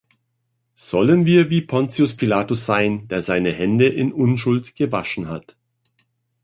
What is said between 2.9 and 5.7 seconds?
der seine Hände in Unschuld gewaschen hat?